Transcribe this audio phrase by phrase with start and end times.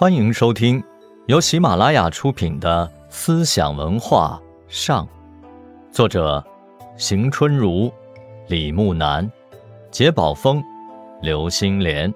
[0.00, 0.82] 欢迎收听
[1.26, 5.06] 由喜马拉雅出品的《思想文化上》，
[5.92, 6.42] 作者
[6.96, 7.92] 邢春如、
[8.48, 9.30] 李木南、
[9.90, 10.64] 杰宝峰、
[11.20, 12.10] 刘星莲，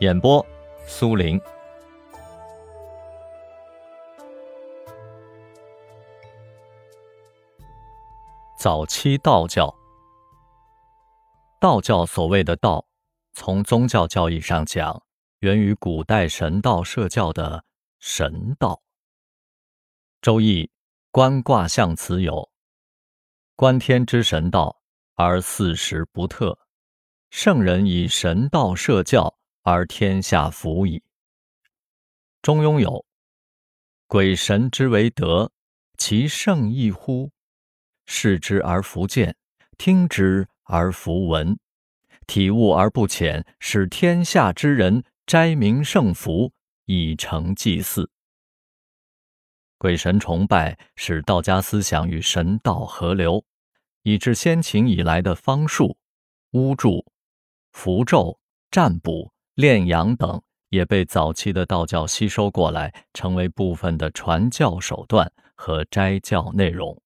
[0.00, 0.44] 演播
[0.86, 1.40] 苏林。
[8.58, 9.74] 早期道教，
[11.58, 12.84] 道教所谓的道，
[13.32, 15.05] 从宗教教义上讲。
[15.46, 17.64] 源于古代神道社教的
[18.00, 18.74] 神道。
[20.20, 20.64] 《周易》
[21.12, 22.50] 观卦象辞有
[23.54, 24.82] ：“观天之神道，
[25.14, 26.58] 而四时不特。
[27.30, 30.98] 圣人以神道社教，而天下服矣。”
[32.42, 33.06] 《中庸》有
[34.08, 35.52] ：“鬼神之为德，
[35.96, 37.30] 其圣亦乎？
[38.06, 39.36] 视之而弗见，
[39.78, 41.56] 听之而弗闻，
[42.26, 46.52] 体悟而不浅，使天下之人。”斋名圣福，
[46.84, 48.08] 以成祭祀。
[49.76, 53.44] 鬼神崇拜使道家思想与神道合流，
[54.04, 55.98] 以致先秦以来的方术、
[56.52, 57.04] 巫祝、
[57.72, 58.38] 符咒、
[58.70, 67.02] 占卜、炼阳等也被早期的道教吸收过来，成为部分的传教手段和斋教内容。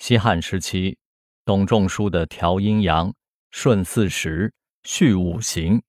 [0.00, 0.98] 西汉时期，
[1.44, 3.14] 董仲舒的调阴阳、
[3.52, 5.80] 顺四时、序五行。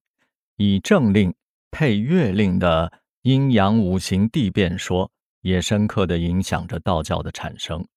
[0.62, 1.34] 以正令
[1.72, 7.88] 配月令的阴阳五行地变说，也深刻的影响着道教的产生。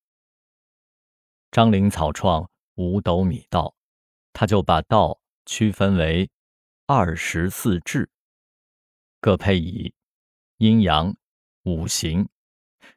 [1.51, 3.75] 张陵草创五斗米道，
[4.33, 6.31] 他就把道区分为
[6.87, 8.09] 二十四志，
[9.21, 9.93] 各配以
[10.59, 11.17] 阴阳
[11.65, 12.29] 五行，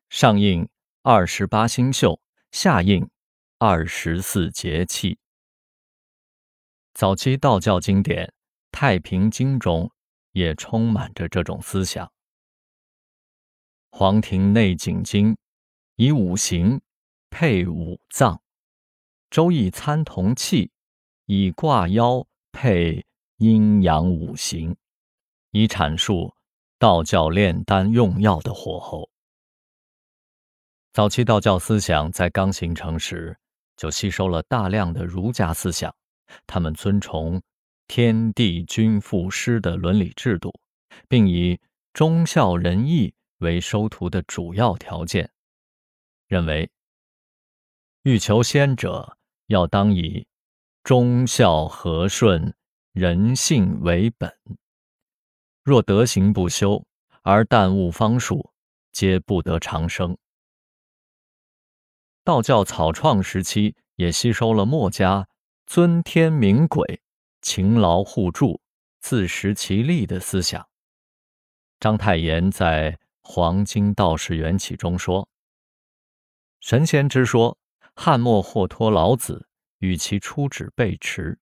[0.09, 0.69] 上应
[1.02, 2.21] 二十八星宿，
[2.52, 3.09] 下应
[3.58, 5.17] 二十四节气。
[6.93, 8.27] 早期道教经典。
[8.78, 9.90] 《太平经》中
[10.34, 12.06] 也充满着这种思想。
[13.90, 15.32] 《黄庭内景经》
[15.95, 16.82] 以五行
[17.30, 18.36] 配五脏，
[19.30, 20.66] 《周易参同气》
[21.26, 23.05] 以卦爻配
[23.38, 24.76] 阴阳五行，
[25.52, 26.36] 以阐述
[26.78, 29.10] 道教炼丹用药的火候。
[30.92, 33.39] 早期道教思想在刚形成时，
[33.78, 35.95] 就吸收了大量的儒家思想，
[36.45, 37.42] 他们尊崇。
[37.88, 40.54] 天地君父师的伦理制度，
[41.08, 41.60] 并以
[41.94, 45.32] 忠孝仁义为收徒的主要条件，
[46.28, 46.70] 认为
[48.04, 50.28] 欲求仙者，要当以
[50.84, 52.54] 忠孝和顺、
[52.92, 54.34] 人性为本。
[55.64, 56.86] 若德行不修，
[57.22, 58.52] 而耽误方术，
[58.92, 60.17] 皆不得长生。
[62.23, 65.28] 道教草创时期也吸收了墨家
[65.66, 67.02] 尊天明鬼。
[67.45, 68.60] 勤劳互助、
[69.02, 70.67] 自食其力的思想。
[71.80, 72.92] 章太炎在
[73.22, 75.30] 《黄金道士缘起》中说
[76.60, 77.55] ：“神仙之说，
[77.95, 79.48] 汉末或托老子
[79.78, 81.38] 与其出旨背驰。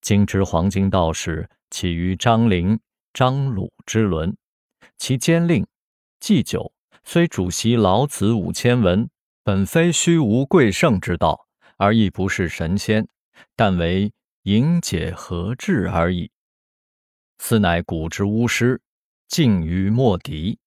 [0.00, 2.80] 今之黄金道士起于张陵、
[3.12, 4.36] 张鲁之伦，
[4.98, 5.64] 其兼令、
[6.18, 6.72] 祭酒
[7.04, 9.08] 虽主席老子五千文，
[9.44, 11.46] 本非虚无贵圣之道，
[11.76, 13.06] 而亦不是神仙，
[13.54, 16.30] 但为。”营解何志而已。
[17.38, 18.80] 斯乃古之巫师，
[19.28, 20.58] 敬于莫敌，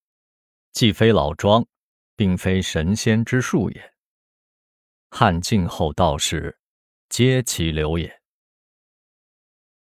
[0.72, 1.66] 既非老庄，
[2.14, 3.94] 并非神仙之术也。
[5.10, 6.58] 汉晋后道士，
[7.08, 8.20] 皆其流也。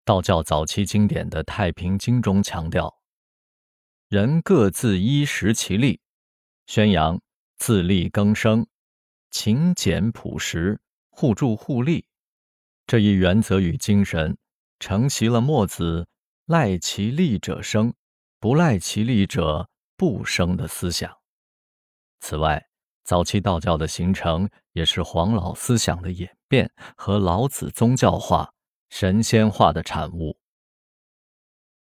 [0.04, 2.94] 道教早期经典的《太平经》中强调，
[4.08, 6.00] 人各自依食其力，
[6.66, 7.20] 宣扬
[7.56, 8.66] 自力更生、
[9.30, 10.78] 勤俭朴实、
[11.08, 12.06] 互助互利。
[12.86, 14.36] 这一原则与精神，
[14.78, 16.06] 承袭了墨子
[16.46, 17.94] “赖其力者生，
[18.38, 21.10] 不赖其力者不生”的思想。
[22.20, 22.66] 此外，
[23.02, 28.52] 早期道教的形成，也是黄老思想的演变和老子宗教化、
[28.90, 30.36] 神仙化的产物。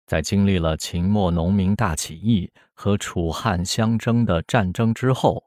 [0.06, 5.46] 在经历了秦末农民大起义和楚汉相争的战争之后，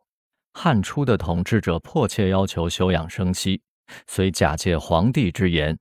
[0.54, 3.60] 汉初的统治者迫切要求休养生息。
[4.06, 5.78] 虽假借皇帝之言，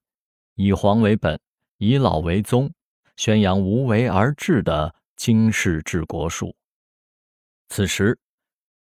[0.56, 1.39] 以皇为本，
[1.77, 2.71] 以老为宗，
[3.15, 6.56] 宣扬无为而治的经世治国术。
[7.69, 8.19] 此时，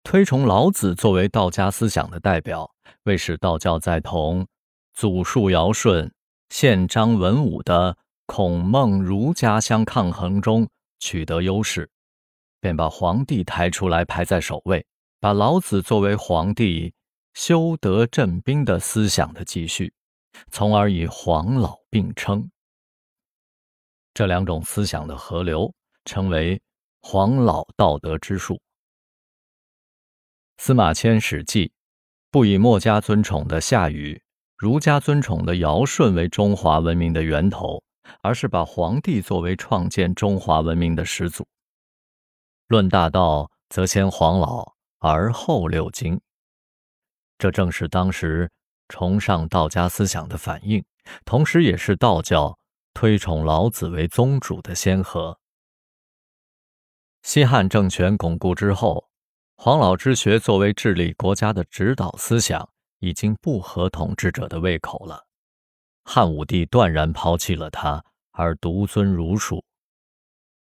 [0.02, 2.70] 推崇老子作为道家思想的代表，
[3.04, 4.46] 为使道教在同
[4.94, 6.12] 祖述尧舜、
[6.48, 7.96] 宪章文武的
[8.26, 10.68] 孔孟儒家相抗衡中
[10.98, 11.88] 取得优势，
[12.60, 14.84] 便把皇帝抬出来排在首位，
[15.20, 16.92] 把老子作为皇帝。
[17.34, 19.92] 修德镇兵的思想的继续，
[20.50, 22.50] 从而以黄老并称。
[24.12, 25.72] 这两种思想的合流，
[26.04, 26.60] 成为
[27.00, 28.60] 黄老道德之术。
[30.58, 31.68] 司马迁《史记》
[32.30, 34.20] 不以墨家尊崇的夏禹、
[34.56, 37.82] 儒家尊崇的尧舜为中华文明的源头，
[38.22, 41.46] 而是把黄帝作为创建中华文明的始祖。
[42.66, 46.20] 论大道，则先黄老而后六经。
[47.40, 48.50] 这正是当时
[48.88, 50.84] 崇尚道家思想的反应，
[51.24, 52.58] 同时也是道教
[52.92, 55.40] 推崇老子为宗主的先河。
[57.22, 59.08] 西汉政权巩固之后，
[59.56, 65.26] 黄老之学作为治理国家的指导思想，已经不合统治者的胃口了。
[66.04, 69.64] 汉武帝断然抛弃了他，而独尊儒术。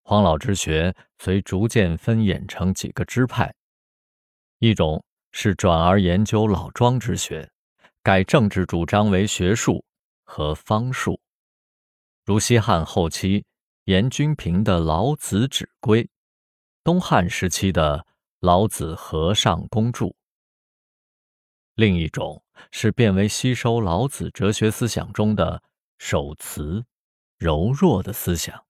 [0.02, 3.54] 黄老之学随逐渐分衍成几个支派，
[4.58, 5.04] 一种。
[5.36, 7.50] 是转而研究老庄之学，
[8.04, 9.84] 改政治主张为学术
[10.22, 11.20] 和方术，
[12.24, 13.44] 如西汉后期
[13.86, 16.04] 严君平的《老子指归》，
[16.84, 17.98] 东汉时期的
[18.38, 20.04] 《老子和尚公著》。
[21.74, 25.60] 另一种是变为吸收老子哲学思想中的
[25.98, 26.84] 守慈、
[27.38, 28.64] 柔弱的思想，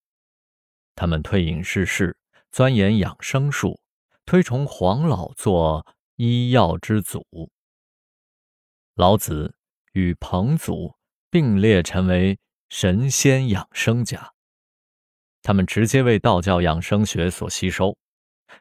[0.97, 2.17] 他们退隐世事，
[2.51, 3.79] 钻研养生术，
[4.25, 5.87] 推崇黄老做。
[6.17, 7.51] 医药之祖，
[8.95, 9.57] 老子
[9.95, 10.95] 与彭祖
[11.29, 12.39] 并列成为
[12.69, 14.33] 神仙养生家。
[15.43, 17.99] 他们直接为道教养生学所吸收。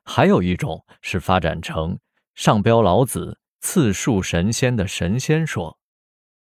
[0.04, 2.00] 还有一种是发展成
[2.34, 5.78] 上标老子、次述神仙的神仙说，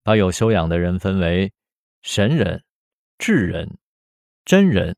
[0.01, 1.53] 把有修养的人分为
[2.01, 2.63] 神人、
[3.19, 3.77] 智人、
[4.43, 4.97] 真人、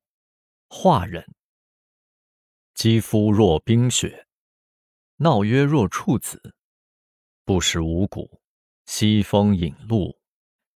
[0.70, 1.26] 化人。
[2.74, 4.29] 肌肤若冰雪。
[5.22, 6.54] 闹曰若处子，
[7.44, 8.40] 不食五谷，
[8.86, 10.18] 西风引鹿，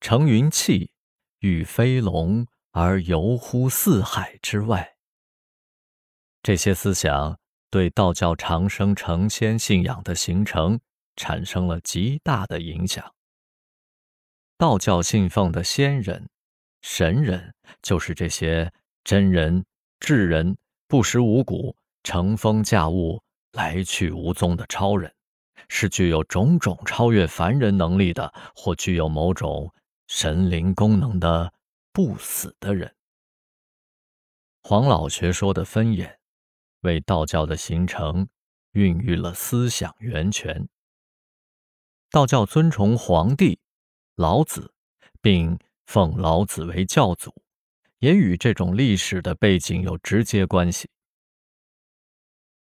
[0.01, 0.91] 乘云气，
[1.39, 4.97] 御飞龙而游乎四海之外。
[6.43, 7.39] 这些思想
[7.71, 10.81] 对道教长生成仙信仰的形成
[11.15, 13.15] 产生了极大的影响。
[14.59, 16.29] 道教信奉的仙人、
[16.81, 18.73] 神人，就是这些
[19.05, 19.65] 真人、
[20.01, 23.23] 智人，不食五谷，乘风驾雾。
[23.53, 25.15] 来去无踪的超人，
[25.69, 29.73] 是具有种种超越凡人能力的，或具有某种
[30.09, 31.53] 神灵功能的
[31.93, 32.95] 不死的人。
[34.63, 36.19] 黄老学说的分野，
[36.81, 38.29] 为道教的形成
[38.73, 40.69] 孕育了思想源泉。
[42.11, 43.59] 道教尊崇黄帝、
[44.17, 44.73] 老子，
[45.21, 47.35] 并奉老子为教祖，
[47.99, 50.89] 也与这种历史的背景有直接关系。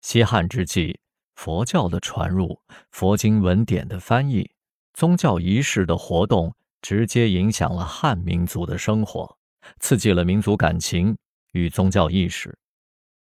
[0.02, 1.00] 西汉之际，
[1.36, 2.60] 佛教的传入、
[2.92, 4.50] 佛经文典的翻译、
[4.94, 9.38] 宗教仪式的活动，直接影响了汉民族的生活，
[9.80, 11.16] 刺激了民族感情
[11.52, 12.58] 与宗教意识，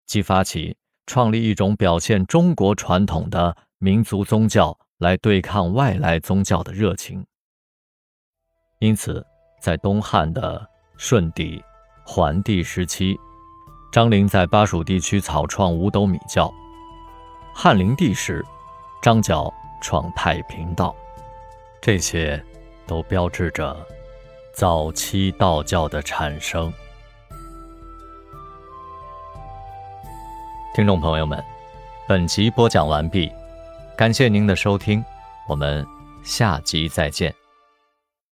[0.08, 0.76] 激发起
[1.06, 7.26] 创立一种表现中国传统的民族宗教来对抗外来宗教的热情。
[8.80, 9.26] 因此，
[9.62, 10.68] 在东汉的
[10.98, 11.64] 顺帝、
[12.04, 13.16] 桓帝时期。
[13.96, 16.54] 张陵在巴蜀地区草创五斗米教，
[17.54, 18.46] 汉灵帝时，
[19.02, 19.50] 张角
[19.80, 20.94] 创太平道，
[21.80, 22.44] 这些
[22.86, 23.74] 都标志着
[24.54, 26.74] 早期道教的产生。
[30.76, 31.42] 听众朋友们，
[32.06, 33.32] 本集播讲完毕，
[33.98, 35.02] 感谢您的收听，
[35.48, 35.88] 我们
[36.22, 37.34] 下集再见。